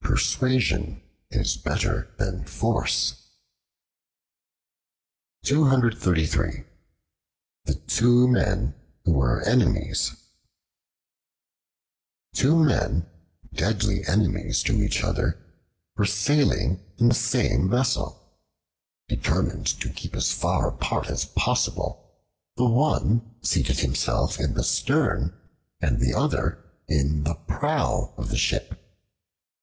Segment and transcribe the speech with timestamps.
[0.00, 3.16] Persuasion is better than Force.
[5.42, 5.74] The
[8.00, 8.74] Two Men
[9.04, 10.12] Who Were Enemies
[12.34, 13.04] TWO MEN,
[13.52, 15.36] deadly enemies to each other,
[15.98, 18.38] were sailing in the same vessel.
[19.08, 22.10] Determined to keep as far apart as possible,
[22.56, 25.38] the one seated himself in the stem,
[25.78, 28.80] and the other in the prow of the ship.